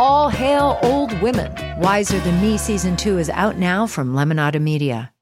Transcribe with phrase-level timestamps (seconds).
[0.00, 1.52] All hail old women.
[1.78, 5.12] Wiser Than Me season two is out now from Lemonada Media.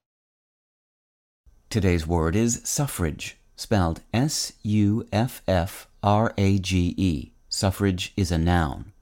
[1.68, 7.32] Today's word is suffrage, spelled S U F F R A G E.
[7.48, 8.92] Suffrage is a noun.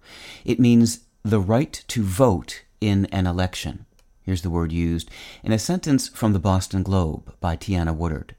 [0.46, 3.84] It means the right to vote in an election.
[4.22, 5.10] Here's the word used
[5.44, 8.34] in a sentence from the Boston Globe by Tiana Woodard.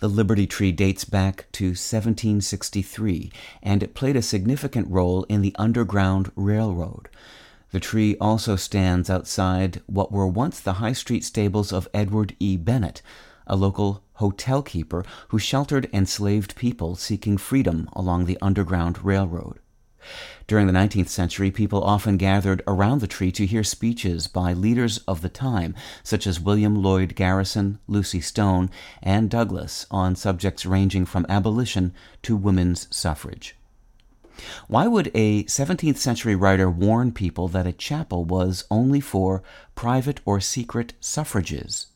[0.00, 3.30] The Liberty Tree dates back to 1763,
[3.62, 7.10] and it played a significant role in the Underground Railroad.
[7.70, 12.56] The tree also stands outside what were once the High Street stables of Edward E.
[12.56, 13.02] Bennett,
[13.46, 19.58] a local hotel keeper who sheltered enslaved people seeking freedom along the Underground Railroad.
[20.46, 24.98] During the 19th century, people often gathered around the tree to hear speeches by leaders
[25.06, 28.70] of the time, such as William Lloyd Garrison, Lucy Stone,
[29.02, 33.56] and Douglass, on subjects ranging from abolition to women's suffrage.
[34.68, 39.42] Why would a 17th century writer warn people that a chapel was only for
[39.74, 41.86] private or secret suffrages?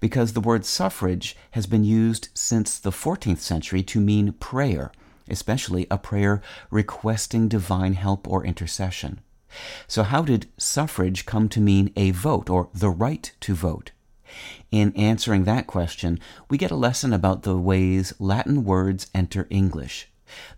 [0.00, 4.90] Because the word suffrage has been used since the 14th century to mean prayer,
[5.30, 9.20] especially a prayer requesting divine help or intercession.
[9.86, 13.92] So, how did suffrage come to mean a vote or the right to vote?
[14.70, 20.08] In answering that question, we get a lesson about the ways Latin words enter English.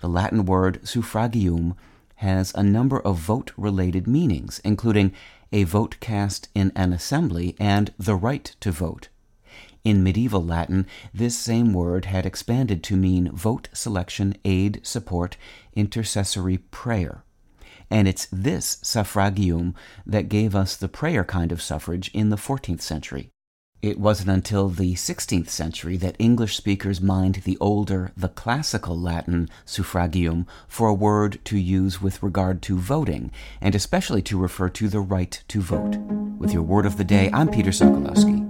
[0.00, 1.76] The Latin word suffragium
[2.16, 5.12] has a number of vote related meanings, including
[5.52, 9.08] a vote cast in an assembly and the right to vote.
[9.82, 15.36] In medieval Latin, this same word had expanded to mean vote selection, aid, support,
[15.74, 17.24] intercessory prayer.
[17.90, 19.74] And it's this suffragium
[20.06, 23.30] that gave us the prayer kind of suffrage in the 14th century.
[23.82, 29.48] It wasn't until the 16th century that English speakers mined the older, the classical Latin
[29.64, 34.88] suffragium for a word to use with regard to voting, and especially to refer to
[34.88, 35.96] the right to vote.
[36.38, 38.49] With your word of the day, I'm Peter Sokolowski.